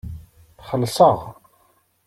Xellseɣ. 0.67 1.17